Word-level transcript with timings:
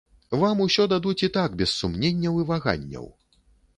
Вам 0.43 0.61
усё 0.63 0.85
дадуць 0.93 1.21
і 1.29 1.29
так 1.37 1.57
без 1.59 1.75
сумненняў 1.81 2.41
і 2.45 2.49
ваганняў. 2.51 3.05